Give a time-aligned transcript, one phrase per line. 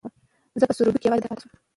[0.59, 1.61] زه په سړو اوبو کې یوازې دوه دقیقې پاتې شوم.